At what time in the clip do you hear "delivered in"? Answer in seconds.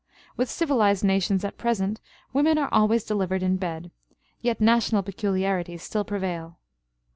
3.03-3.57